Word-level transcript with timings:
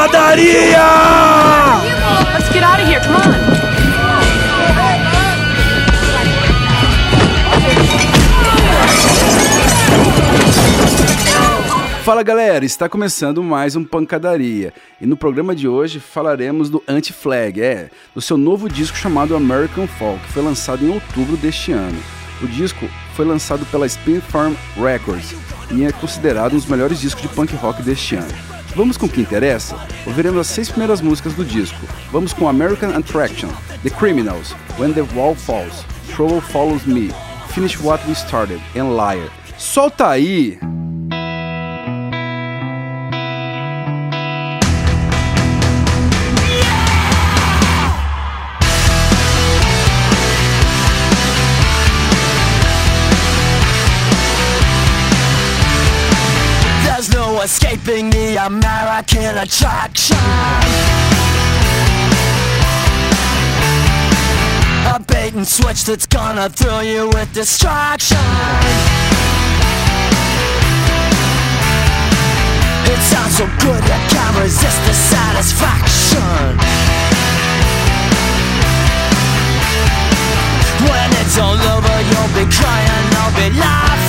pancadaria! 0.00 0.78
Let's 2.32 2.48
get 2.50 2.62
out 2.62 2.80
of 2.80 2.88
here. 2.88 3.00
Come 3.00 3.16
on. 3.16 3.60
Fala 12.02 12.22
galera, 12.22 12.64
está 12.64 12.88
começando 12.88 13.42
mais 13.42 13.76
um 13.76 13.84
Pancadaria 13.84 14.72
e 15.00 15.06
no 15.06 15.16
programa 15.16 15.54
de 15.54 15.68
hoje 15.68 16.00
falaremos 16.00 16.70
do 16.70 16.82
Anti-Flag, 16.88 17.60
é, 17.60 17.90
do 18.14 18.22
seu 18.22 18.36
novo 18.38 18.68
disco 18.68 18.96
chamado 18.96 19.36
American 19.36 19.86
Folk, 19.86 20.18
que 20.26 20.32
foi 20.32 20.42
lançado 20.42 20.84
em 20.84 20.90
outubro 20.90 21.36
deste 21.36 21.72
ano. 21.72 22.00
O 22.42 22.48
disco 22.48 22.88
foi 23.14 23.26
lançado 23.26 23.66
pela 23.66 23.86
Spin 23.86 24.20
Farm 24.20 24.54
Records 24.76 25.34
e 25.70 25.84
é 25.84 25.92
considerado 25.92 26.54
um 26.54 26.56
dos 26.56 26.66
melhores 26.66 26.98
discos 26.98 27.22
de 27.22 27.28
punk 27.28 27.54
rock 27.54 27.82
deste 27.82 28.16
ano. 28.16 28.59
Vamos 28.76 28.96
com 28.96 29.06
o 29.06 29.08
que 29.08 29.20
interessa? 29.20 29.76
Ouviremos 30.06 30.40
as 30.40 30.46
seis 30.46 30.68
primeiras 30.68 31.00
músicas 31.00 31.34
do 31.34 31.44
disco. 31.44 31.86
Vamos 32.12 32.32
com 32.32 32.48
American 32.48 32.96
Attraction, 32.96 33.48
The 33.82 33.90
Criminals, 33.90 34.54
When 34.78 34.92
the 34.92 35.02
Wall 35.14 35.34
Falls, 35.34 35.84
Trouble 36.14 36.40
Follows 36.40 36.84
Me, 36.86 37.10
Finish 37.48 37.80
What 37.80 38.06
We 38.06 38.14
Started 38.14 38.60
and 38.76 38.94
Liar. 38.96 39.30
Solta 39.58 40.08
aí! 40.08 40.58
American 58.50 59.38
attraction. 59.38 60.16
A 64.92 64.98
bait 65.06 65.34
and 65.34 65.46
switch 65.46 65.84
that's 65.84 66.04
gonna 66.04 66.48
thrill 66.48 66.82
you 66.82 67.06
with 67.14 67.32
distraction. 67.32 68.18
It 72.92 73.00
sounds 73.10 73.36
so 73.38 73.46
good 73.62 73.82
you 73.84 74.00
can't 74.10 74.36
resist 74.42 74.80
the 74.88 74.94
satisfaction. 74.94 76.58
When 80.90 81.08
it's 81.22 81.38
all 81.38 81.54
over, 81.54 81.96
you'll 82.10 82.34
be 82.34 82.50
crying, 82.50 83.06
I'll 83.14 83.36
be 83.36 83.56
laughing. 83.60 83.99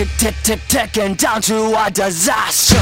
Tick 0.00 0.08
tick 0.16 0.34
tick 0.42 0.60
ticking 0.68 1.14
down 1.14 1.42
to 1.42 1.74
a 1.78 1.90
disaster. 1.90 2.76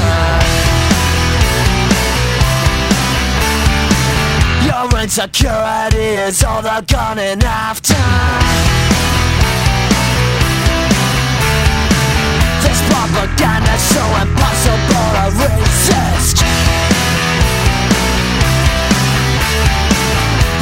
Your 4.65 5.01
insecurity 5.01 5.97
is 5.97 6.43
all 6.45 6.61
they're 6.61 6.81
gunning 6.83 7.43
after. 7.43 8.88
This 12.63 12.79
propaganda 12.89 13.75
so 13.77 14.03
impossible 14.23 15.07
to 15.15 15.25
resist. 15.39 16.37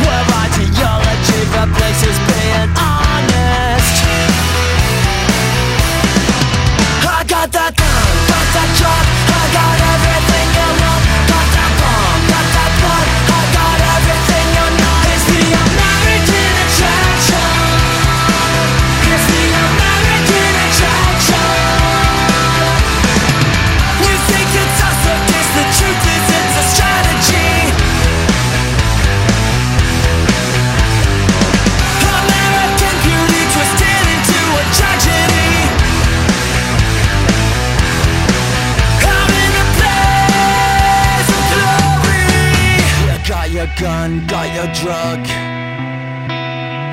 Where 0.03 0.25
ideology 0.45 1.39
replaces 1.57 2.17
being 2.29 2.71
honest. 2.77 3.95
I 7.07 7.23
got 7.27 7.51
that 7.51 7.73
gun, 7.75 8.07
got 8.29 8.47
that 8.55 8.69
truck, 8.77 9.07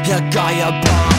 You 0.06 0.18
got 0.32 0.56
your 0.56 0.72
bomb, 0.82 1.13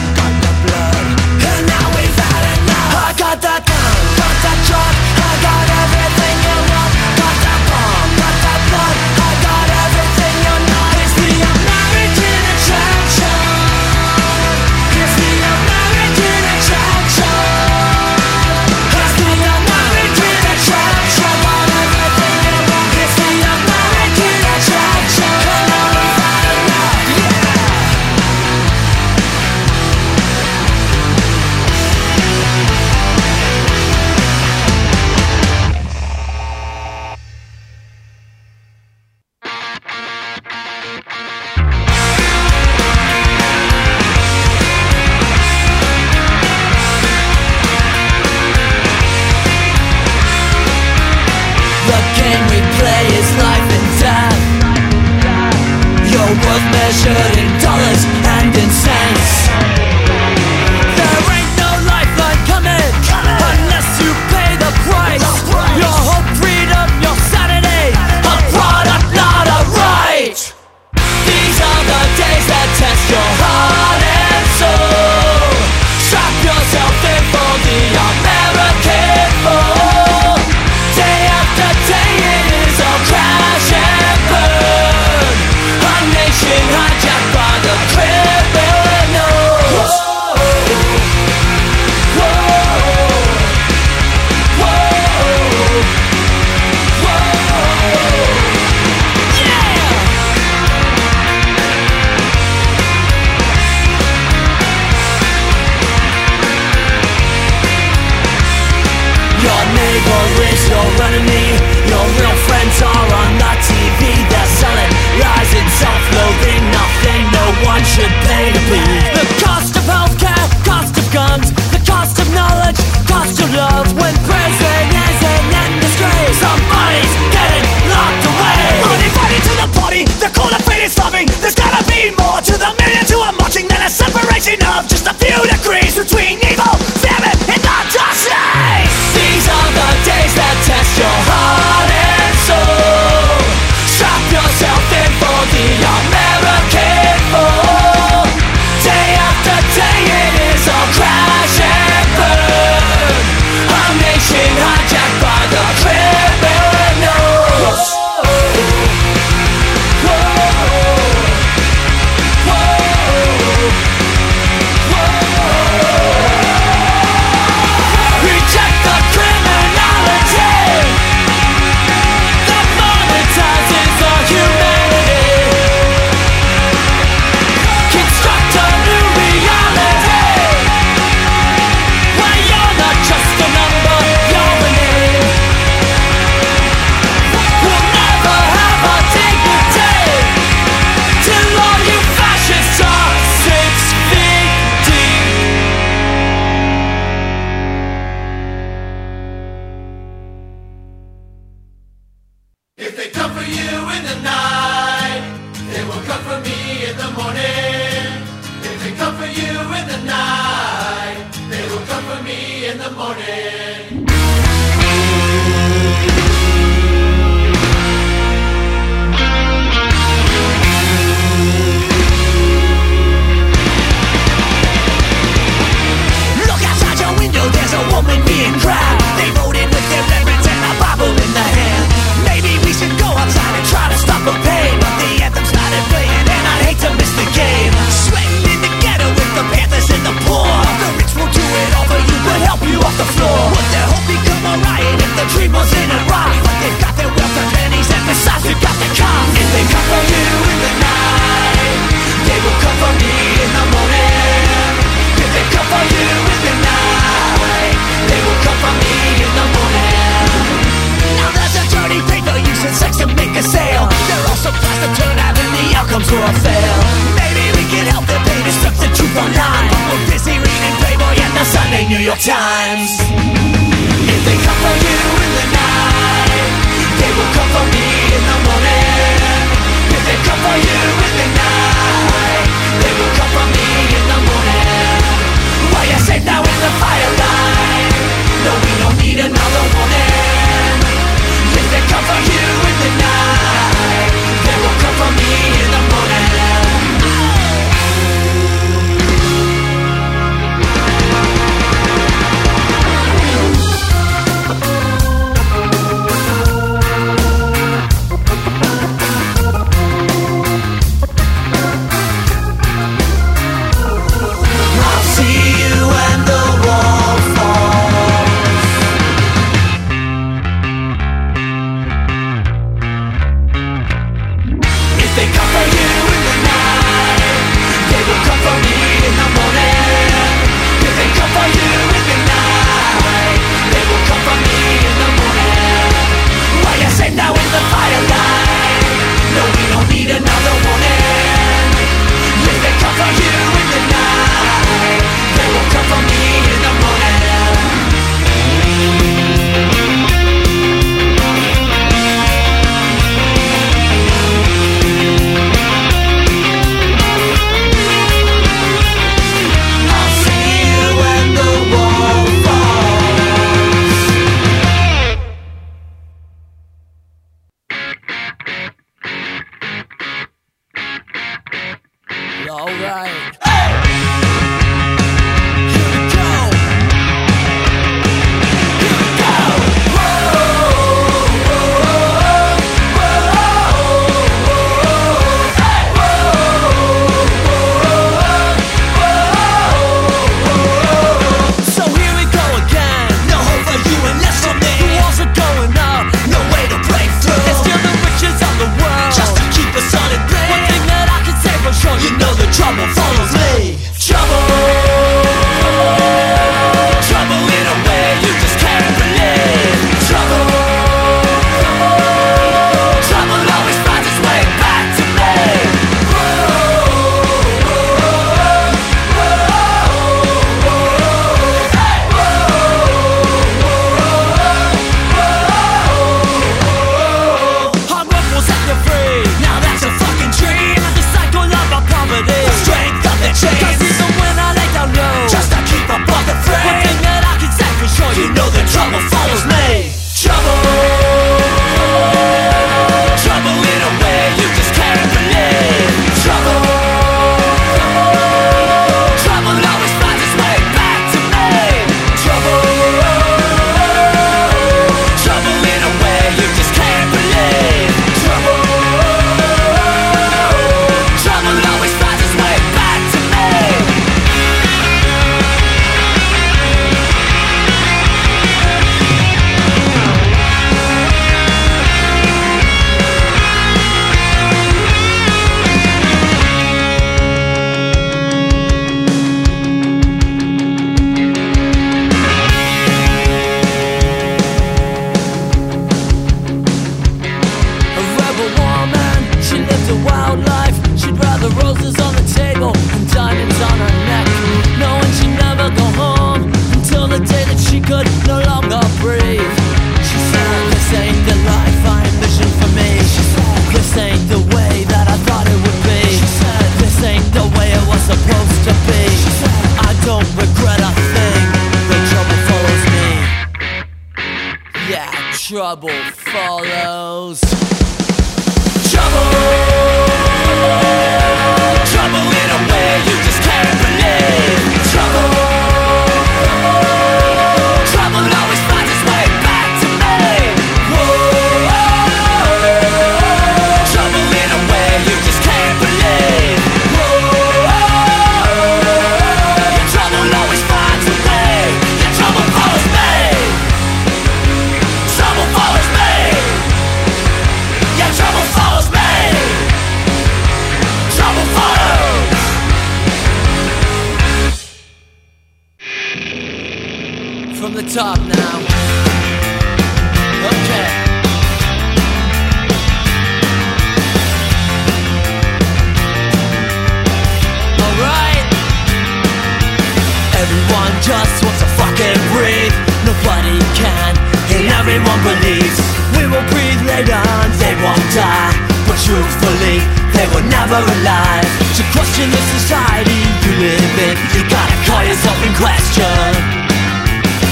ever 580.66 580.82
alive. 580.82 581.46
To 581.78 581.82
question 581.94 582.26
the 582.30 582.42
society 582.58 583.22
you 583.46 583.52
live 583.62 583.94
in. 584.02 584.14
You 584.34 584.42
gotta 584.50 584.76
call 584.82 585.02
yourself 585.06 585.38
in 585.46 585.54
question. 585.54 586.30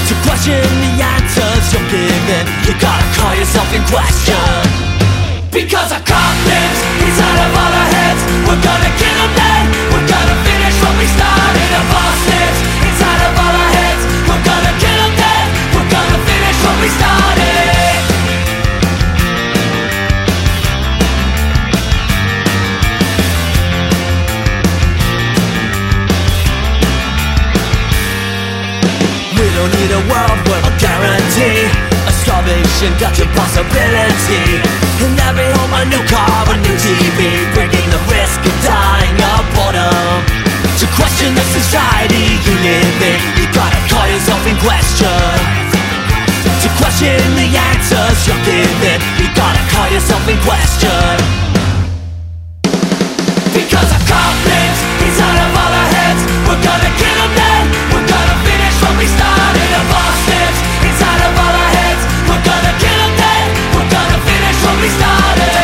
To 0.07 0.13
question 0.27 0.59
the 0.83 0.93
answers 0.99 1.63
you're 1.71 1.87
given. 1.87 2.43
You 2.67 2.73
gotta 2.75 3.07
call 3.15 3.33
yourself 3.39 3.69
in 3.71 3.83
question. 3.87 4.51
Because 5.55 5.95
our 5.95 6.03
confidence 6.03 6.79
is 7.07 7.15
out 7.15 7.39
of 7.39 7.51
all 7.55 7.73
our 7.79 7.89
heads 7.95 8.21
We're 8.43 8.59
gonna 8.59 8.91
kill 8.99 9.17
him 9.23 9.31
dead 9.39 9.65
We're 9.87 10.03
gonna 10.03 10.37
finish 10.43 10.75
what 10.83 10.95
we 10.99 11.07
started 11.15 11.69
Of 11.79 11.85
boss 11.95 12.19
lives, 12.27 12.59
It's 12.83 12.99
out 12.99 13.21
of 13.23 13.33
all 13.39 13.55
our 13.63 13.71
heads 13.79 14.03
We're 14.27 14.43
gonna 14.43 14.73
kill 14.83 14.99
him 14.99 15.13
dead 15.15 15.47
We're 15.71 15.91
gonna 15.95 16.19
finish 16.27 16.57
what 16.59 16.75
we 16.83 16.89
started. 16.91 17.74
the 29.87 30.01
world 30.09 30.39
with 30.49 30.65
a 30.65 30.73
guarantee. 30.81 31.69
A 32.05 32.13
starvation 32.21 32.93
that's 33.01 33.17
impossibility 33.17 34.61
In 35.01 35.17
every 35.25 35.49
home 35.57 35.73
a 35.73 35.83
new 35.89 36.01
car, 36.05 36.45
a 36.49 36.55
new 36.61 36.77
TV 36.77 37.33
Breaking 37.53 37.87
the 37.89 38.01
risk 38.09 38.37
of 38.45 38.55
dying 38.61 39.17
of 39.17 39.41
boredom. 39.57 40.21
To 40.81 40.85
question 40.97 41.33
the 41.33 41.45
society 41.53 42.37
you 42.45 42.53
live 42.61 42.99
in. 43.01 43.19
You 43.41 43.45
gotta 43.53 43.79
call 43.89 44.05
yourself 44.09 44.41
in 44.45 44.57
question. 44.61 45.33
To 46.61 46.69
question 46.81 47.17
the 47.37 47.47
answers 47.49 48.17
you're 48.25 48.43
given. 48.45 48.99
You 49.21 49.27
gotta 49.33 49.63
call 49.73 49.87
yourself 49.89 50.23
in 50.29 50.37
question. 50.45 51.15
Because 53.55 53.89
a 53.89 54.01
conflict 54.03 54.77
is 55.09 55.15
out 55.21 55.37
of 55.41 55.49
all 55.55 55.73
our 55.79 55.89
heads 55.95 56.21
We're 56.43 56.59
gonna 56.59 56.91
kill 56.99 57.17
them 57.23 57.33
then. 57.39 57.94
We 58.97 59.05
started 64.91 65.54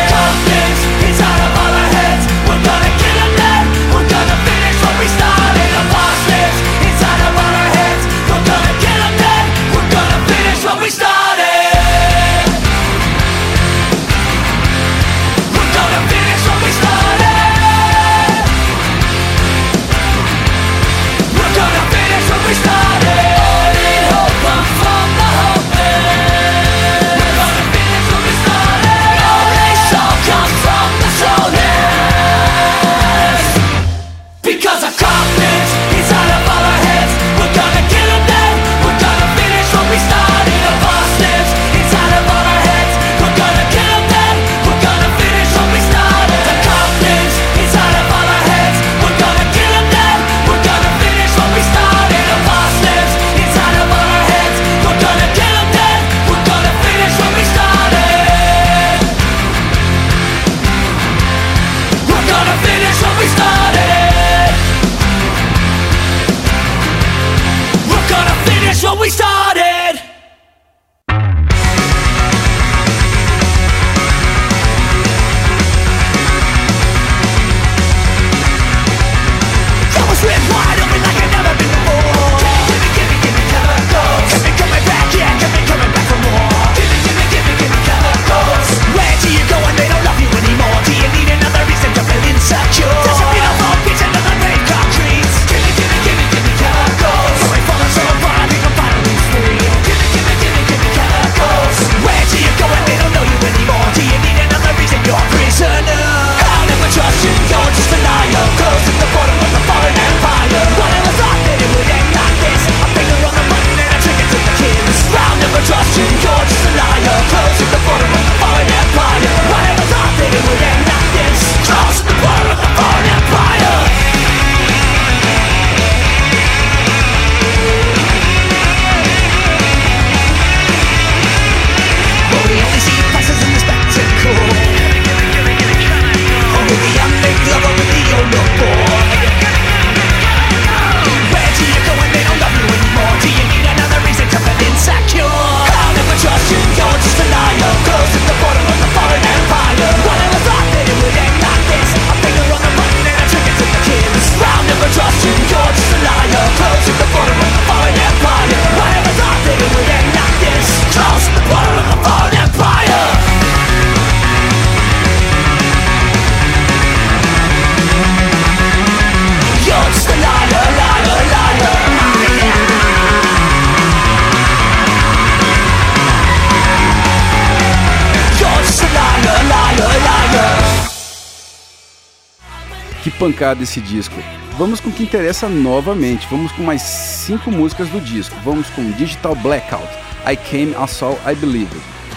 pancada 183.22 183.62
esse 183.62 183.80
disco. 183.80 184.16
Vamos 184.58 184.80
com 184.80 184.90
o 184.90 184.92
que 184.92 185.04
interessa 185.04 185.48
novamente. 185.48 186.26
Vamos 186.28 186.50
com 186.50 186.64
mais 186.64 186.82
cinco 186.82 187.52
músicas 187.52 187.88
do 187.88 188.00
disco. 188.00 188.34
Vamos 188.44 188.68
com 188.70 188.90
Digital 188.92 189.36
Blackout, 189.36 189.88
I 190.26 190.36
Came, 190.36 190.72
I 190.72 190.88
Saw, 190.88 191.16
I 191.24 191.36
Believe, 191.36 191.70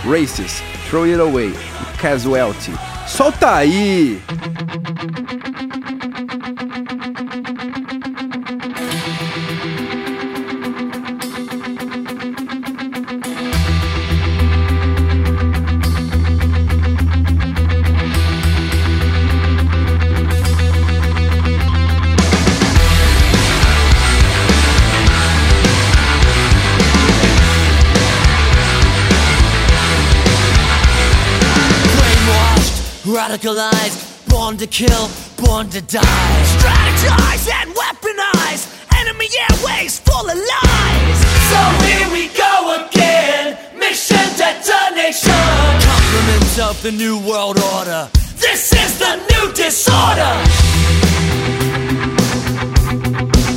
Racist, 0.04 0.64
Throw 0.90 1.04
It 1.04 1.22
Away 1.22 1.54
Casualty. 2.00 2.74
Solta 3.06 3.58
aí! 3.58 4.20
Radicalized, 33.16 34.28
born 34.28 34.58
to 34.58 34.68
kill, 34.68 35.10
born 35.38 35.70
to 35.70 35.82
die. 35.82 36.44
Strategize 36.60 37.48
and 37.60 37.72
weaponize 37.74 38.68
enemy 39.00 39.30
airways 39.50 40.00
full 40.00 40.30
of 40.30 40.36
lies. 40.36 41.20
So 41.50 41.60
here 41.88 42.10
we 42.12 42.28
go 42.36 42.54
again, 42.84 43.58
mission 43.80 44.28
detonation. 44.36 45.32
Compliments 45.80 46.60
of 46.60 46.82
the 46.84 46.92
new 46.92 47.18
world 47.20 47.58
order. 47.76 48.10
This 48.36 48.74
is 48.74 49.00
the 49.00 49.16
new 49.32 49.54
disorder. 49.54 50.34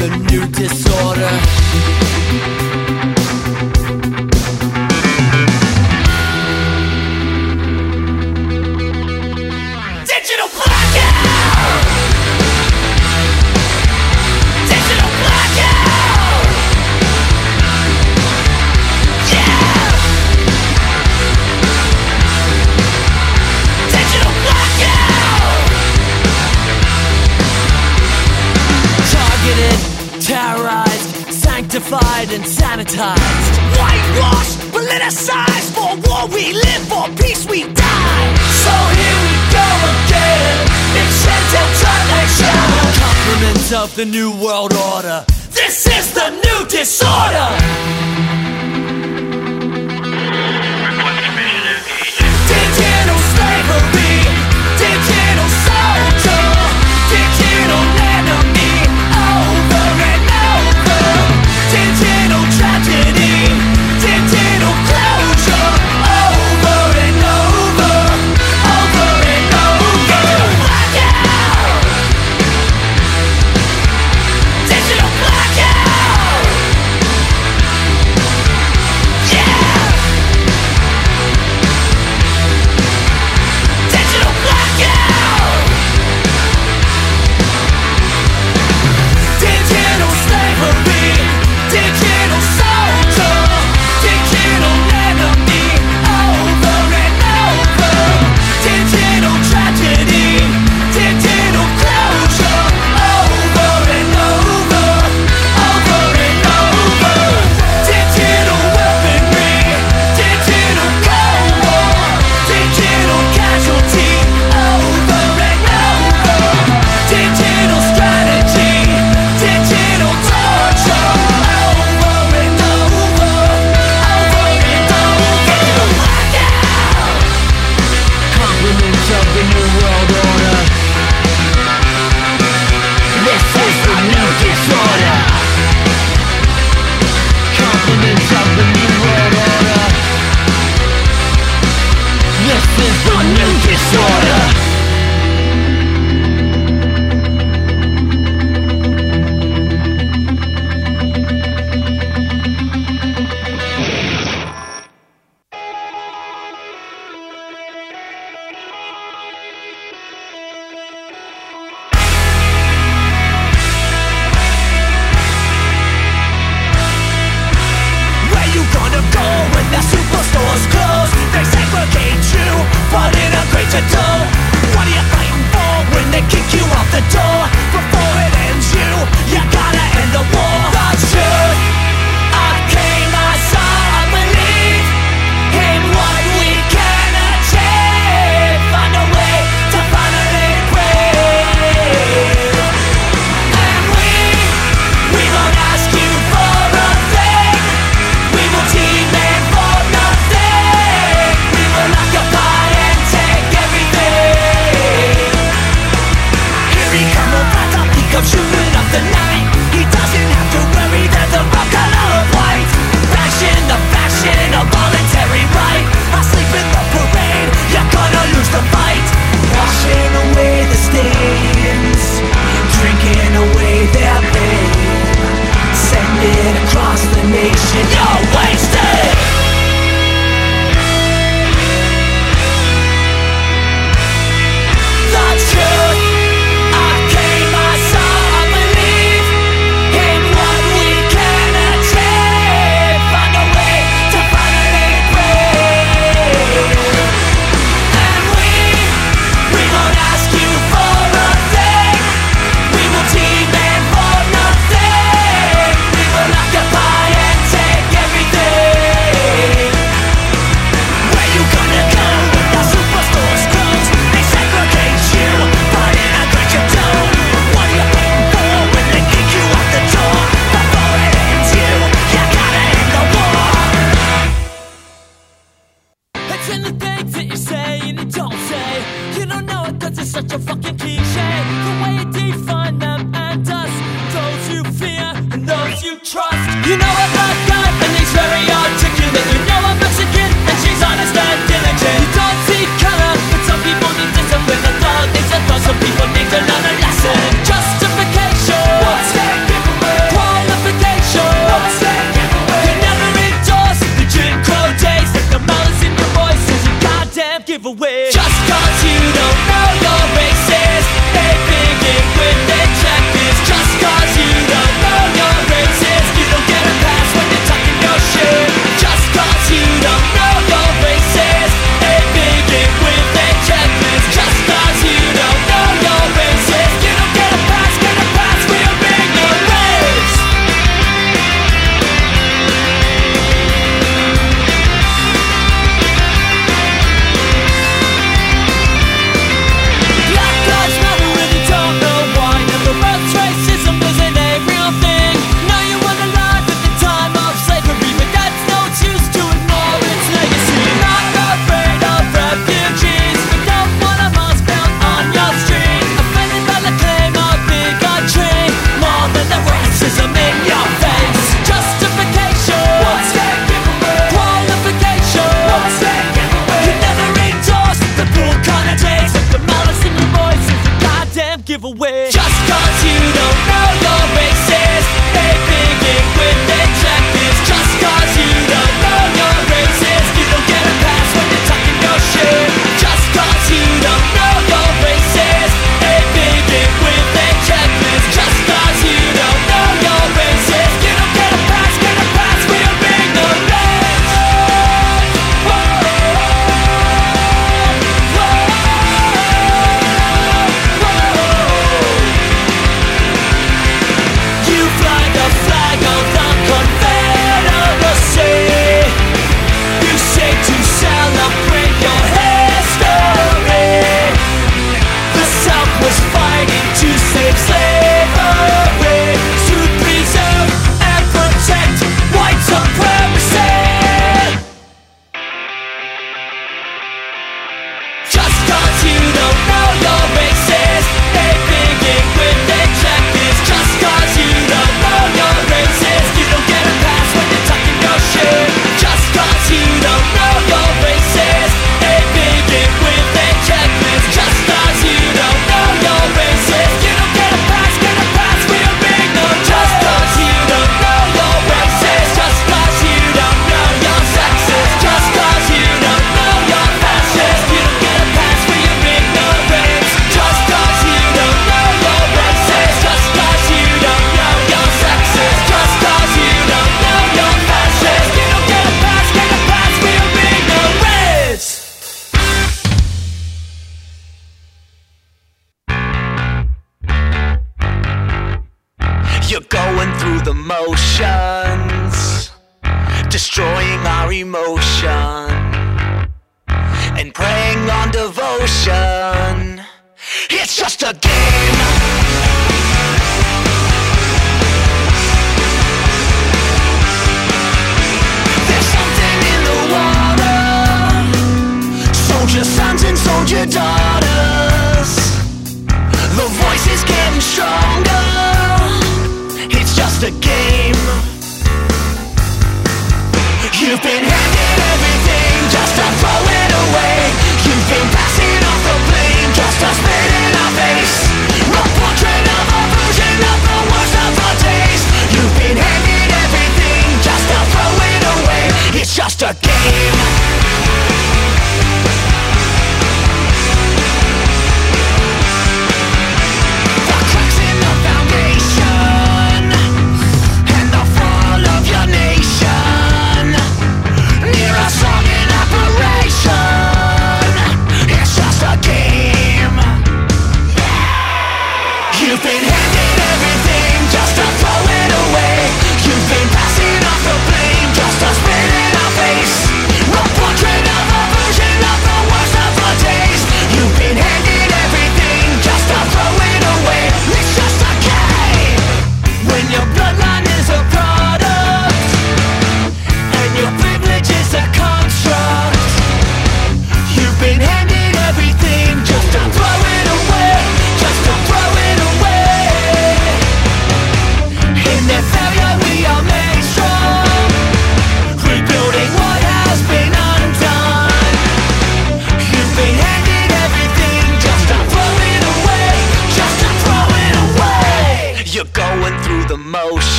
The 0.00 0.08
new 0.30 0.48
disorder. 0.48 1.61
The 44.02 44.10
new 44.10 44.32
world 44.32 44.61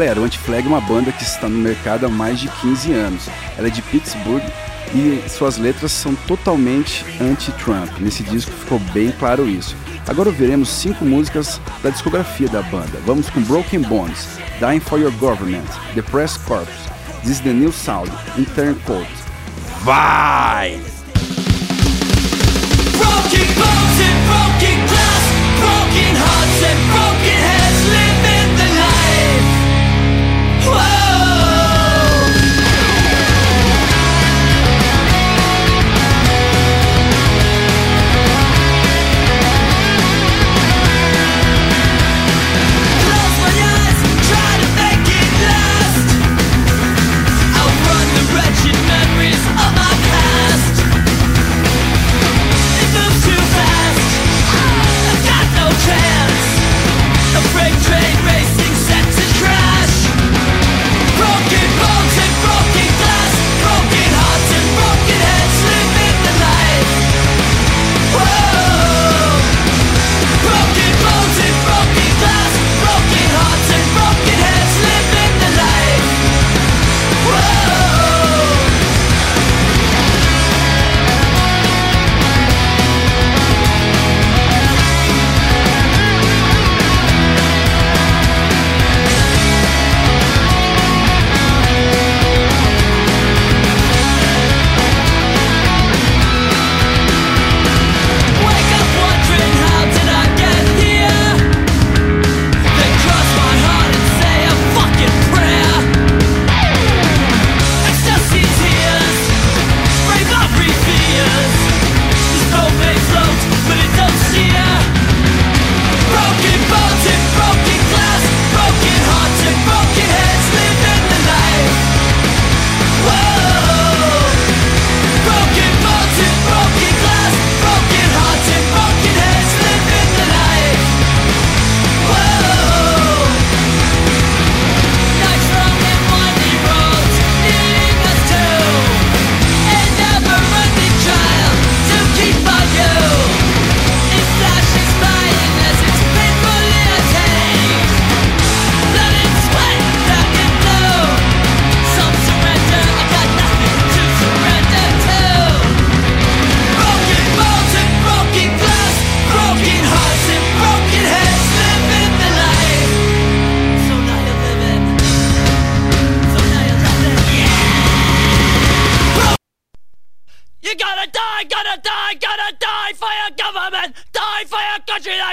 Galera, 0.00 0.18
o 0.18 0.24
Antiflag 0.24 0.64
é 0.64 0.66
uma 0.66 0.80
banda 0.80 1.12
que 1.12 1.22
está 1.22 1.46
no 1.46 1.58
mercado 1.58 2.06
há 2.06 2.08
mais 2.08 2.40
de 2.40 2.48
15 2.48 2.90
anos. 2.90 3.28
Ela 3.58 3.66
é 3.68 3.70
de 3.70 3.82
Pittsburgh 3.82 4.42
e 4.94 5.22
suas 5.28 5.58
letras 5.58 5.92
são 5.92 6.14
totalmente 6.26 7.04
anti-Trump. 7.20 7.90
Nesse 8.00 8.22
disco 8.22 8.50
ficou 8.50 8.78
bem 8.94 9.12
claro 9.12 9.46
isso. 9.46 9.76
Agora 10.08 10.30
veremos 10.30 10.70
cinco 10.70 11.04
músicas 11.04 11.60
da 11.82 11.90
discografia 11.90 12.48
da 12.48 12.62
banda. 12.62 12.98
Vamos 13.04 13.28
com 13.28 13.42
Broken 13.42 13.82
Bones, 13.82 14.26
Dying 14.58 14.80
for 14.80 14.98
Your 14.98 15.12
Government, 15.18 15.68
The 15.94 16.00
Press 16.00 16.38
Corps, 16.38 16.64
This 17.20 17.32
is 17.32 17.40
the 17.40 17.52
New 17.52 17.70
Sound, 17.70 18.10
Intern 18.38 18.76
Code. 18.86 19.06
Vai! 19.82 20.80
Broken 22.96 23.54
Bones! 23.54 23.99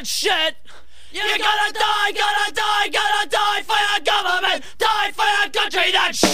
shit. 0.07 0.55
You're 1.11 1.23
gonna 1.23 1.73
die, 1.73 2.11
gonna 2.11 2.51
die, 2.53 2.89
gonna 2.89 3.29
die 3.29 3.61
for 3.63 3.75
your 3.75 3.99
government, 4.05 4.63
die 4.77 5.11
for 5.11 5.25
your 5.25 5.49
country, 5.51 5.91
that 5.91 6.15
shit. 6.15 6.26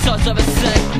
the 0.00 0.30
of 0.30 0.38
a 0.38 0.42
sick 0.42 0.96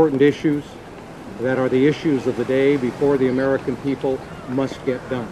important 0.00 0.22
issues 0.22 0.64
that 1.40 1.58
are 1.58 1.68
the 1.68 1.86
issues 1.86 2.26
of 2.26 2.34
the 2.38 2.44
day 2.46 2.78
before 2.78 3.18
the 3.18 3.28
American 3.28 3.76
people 3.84 4.18
must 4.48 4.82
get 4.86 4.98
done. 5.10 5.28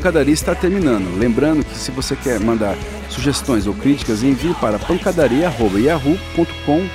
Pancadaria 0.00 0.32
está 0.32 0.54
terminando. 0.54 1.18
Lembrando 1.18 1.62
que 1.62 1.76
se 1.76 1.90
você 1.90 2.16
quer 2.16 2.40
mandar 2.40 2.74
sugestões 3.10 3.66
ou 3.66 3.74
críticas, 3.74 4.22
envie 4.22 4.54
para 4.54 4.78
pancadaria.yahoo.com. 4.78 6.88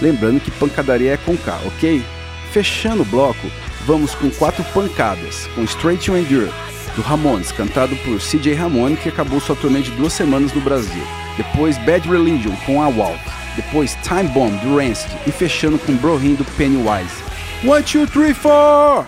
Lembrando 0.00 0.38
que 0.38 0.52
pancadaria 0.52 1.14
é 1.14 1.16
com 1.16 1.36
K, 1.36 1.60
ok? 1.66 2.00
Fechando 2.52 3.02
o 3.02 3.06
bloco, 3.06 3.50
vamos 3.84 4.14
com 4.14 4.30
quatro 4.30 4.62
pancadas, 4.72 5.48
com 5.56 5.64
Straight 5.64 6.06
to 6.06 6.16
Endure, 6.16 6.52
do 6.94 7.02
Ramones, 7.02 7.50
cantado 7.50 7.96
por 7.96 8.20
CJ 8.20 8.54
Ramone, 8.54 8.96
que 8.96 9.08
acabou 9.08 9.40
sua 9.40 9.56
turnê 9.56 9.82
de 9.82 9.90
duas 9.90 10.12
semanas 10.12 10.52
no 10.52 10.60
Brasil. 10.60 11.02
Depois 11.36 11.76
Bad 11.78 12.08
Religion, 12.08 12.54
com 12.64 12.80
A 12.80 12.88
Walt, 12.88 13.18
Depois 13.56 13.98
Time 14.04 14.28
Bomb, 14.28 14.56
do 14.58 14.76
Rancid. 14.76 15.10
E 15.26 15.32
fechando 15.32 15.80
com 15.80 15.96
Brohin, 15.96 16.36
do 16.36 16.44
Pennywise. 16.56 17.10
One, 17.64 17.82
two, 17.82 18.06
three, 18.06 18.32
four! 18.32 19.04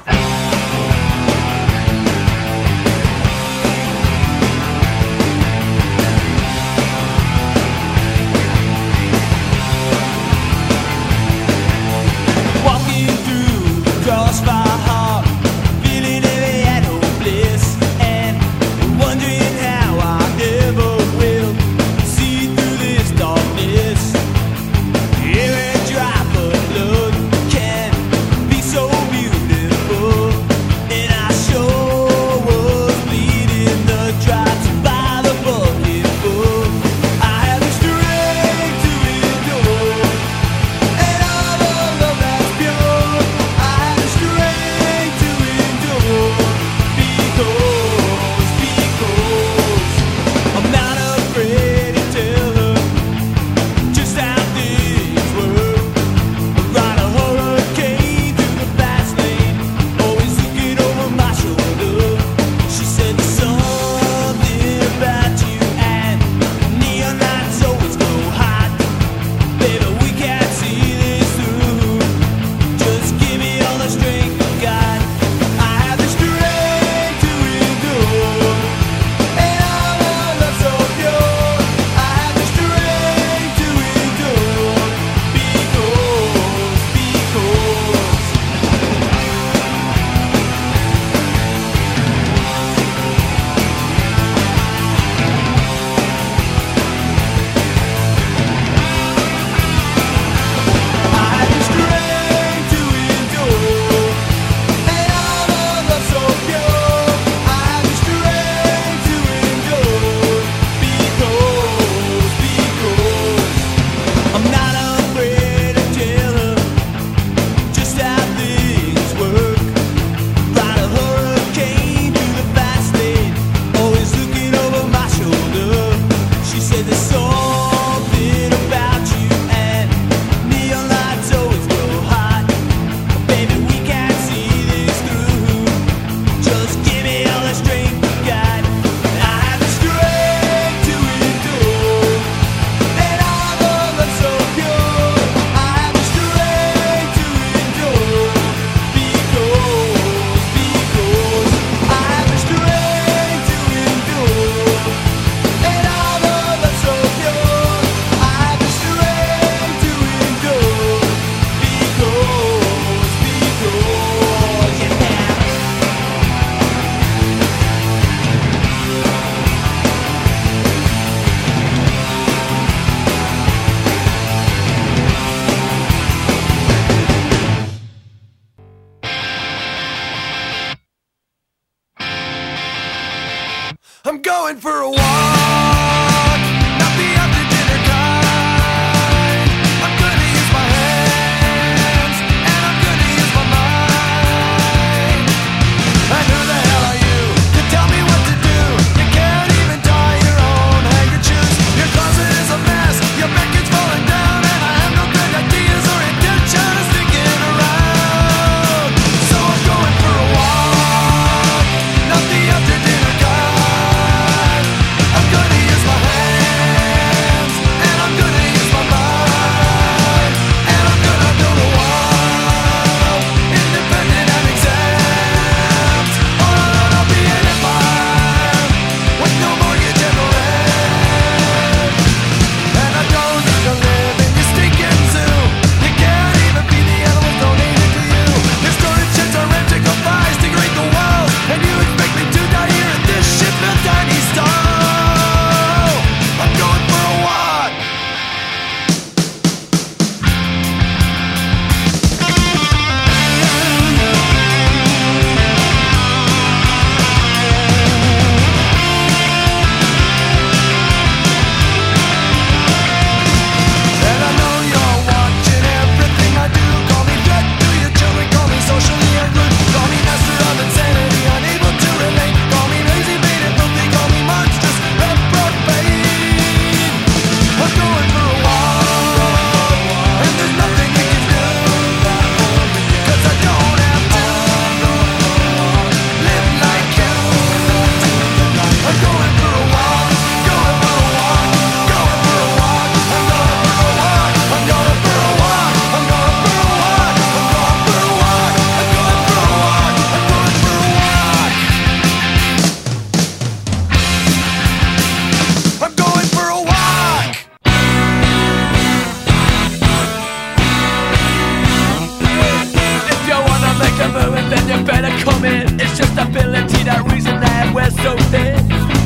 so 318.08 318.16
thin 318.32 318.56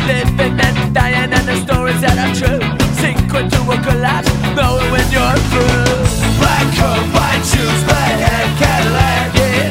Living 0.06 0.58
and 0.66 0.94
dying 0.94 1.32
and 1.32 1.46
the 1.50 1.56
stories 1.64 2.00
that 2.02 2.18
are 2.22 2.34
true. 2.34 2.62
Sink 2.98 3.18
to 3.30 3.60
a 3.74 3.76
collapse, 3.86 4.30
knowing 4.58 4.90
when 4.90 5.06
you're 5.14 5.38
through. 5.50 5.94
Black 6.42 6.66
coat, 6.74 7.06
white 7.14 7.44
shoes, 7.46 7.80
black 7.86 8.18
hat, 8.18 8.46
Cadillac, 8.58 9.30
yeah. 9.38 9.70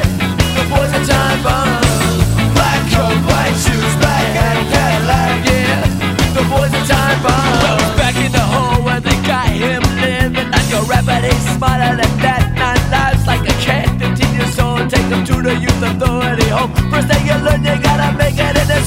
The 0.56 0.64
boys 0.72 0.92
in 0.96 1.04
time 1.04 1.40
Black 2.56 2.80
coat, 2.92 3.18
white 3.28 3.56
shoes, 3.60 3.92
black 4.00 4.26
hat, 4.36 4.58
Cadillac, 4.72 5.36
yeah. 5.52 5.80
The 6.36 6.42
boys 6.48 6.72
back 8.00 8.16
in 8.16 8.32
the 8.32 8.46
hole 8.54 8.80
where 8.84 9.00
they 9.00 9.16
got 9.28 9.48
him 9.52 9.84
living. 10.00 10.48
On 10.48 10.64
your 10.72 10.84
rapid, 10.88 11.28
smarter 11.56 11.92
than 12.00 12.12
that. 12.24 12.42
Nine 12.56 12.84
lives 12.88 13.24
like 13.28 13.44
a 13.44 13.56
cat, 13.60 13.88
15 14.00 14.34
years 14.34 14.58
old 14.58 14.88
Take 14.88 15.08
him 15.12 15.24
to 15.24 15.36
the 15.44 15.54
youth 15.60 15.82
authority. 15.82 16.48
Home 16.48 16.72
First 16.90 17.08
thing 17.08 17.26
you 17.28 17.36
learn, 17.44 17.64
you 17.64 17.76
gotta 17.80 18.16
make 18.16 18.40
it 18.40 18.56
in 18.56 18.81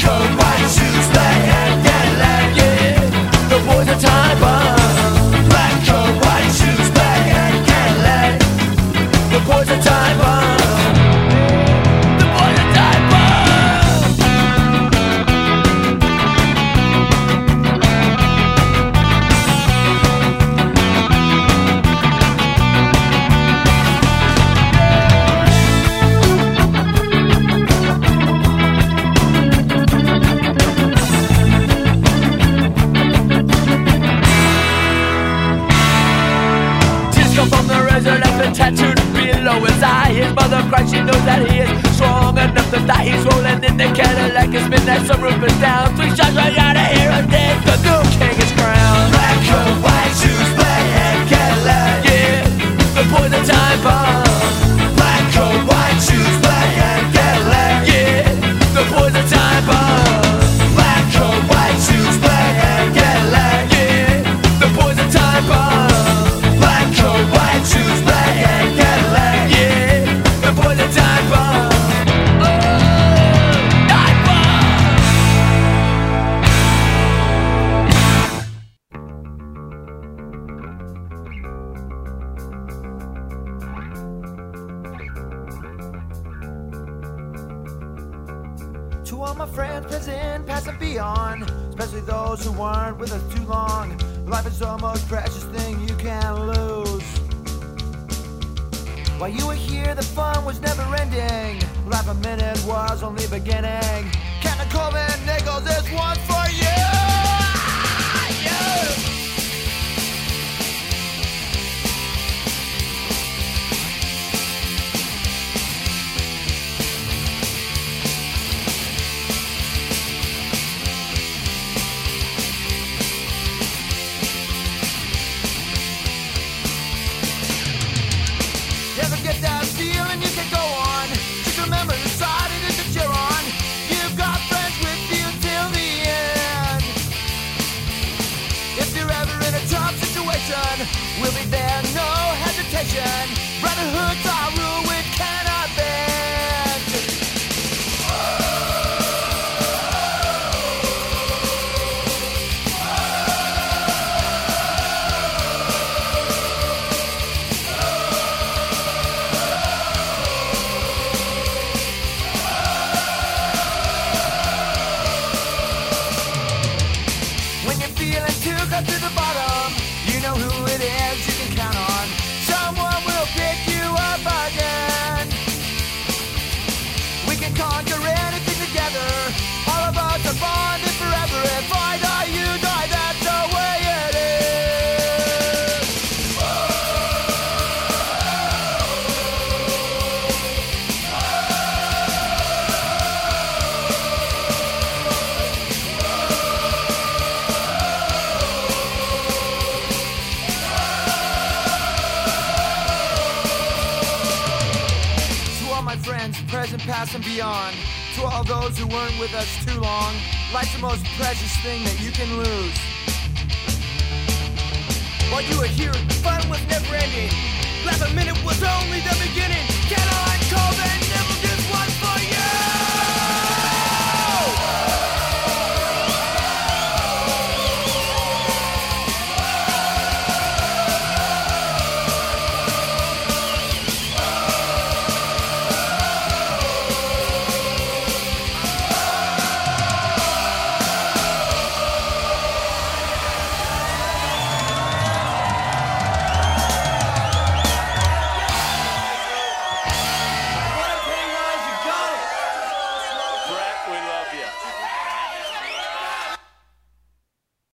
come 0.00 0.38
on. 0.38 0.47
rolling 43.28 43.64
in 43.64 43.76
the 43.76 43.88
Cadillac. 43.94 44.54
It's 44.54 44.68
midnight, 44.68 45.02
sunroof 45.08 45.42
is 45.46 45.60
down. 45.60 45.94
Three 45.96 46.14
shots 46.16 46.34
right 46.36 46.56
out 46.56 46.76
of 46.76 46.86
here, 46.96 47.10
I'm 47.10 47.28
dead. 47.28 47.62
The 47.64 47.76
doom. 47.84 48.07